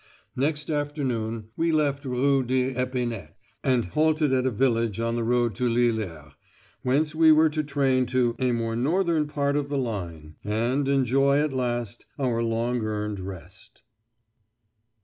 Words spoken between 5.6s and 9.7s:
Lillers, whence we were to train to "a more northern part of